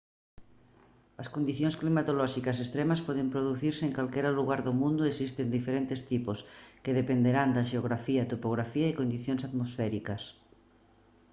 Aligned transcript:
as 1.21 1.31
condicións 1.35 1.75
climatolóxicas 1.81 2.57
extremas 2.63 3.03
poden 3.07 3.31
producirse 3.33 3.83
en 3.85 3.93
calquera 3.97 4.35
lugar 4.39 4.59
do 4.67 4.73
mundo 4.81 5.01
e 5.03 5.11
existen 5.13 5.55
diferentes 5.57 5.99
tipos 6.11 6.37
que 6.83 6.97
dependerán 6.99 7.49
da 7.55 7.67
xeografía 7.71 8.29
topografía 8.33 8.87
e 8.87 8.99
condicións 9.01 9.41
atmosféricas 9.49 10.21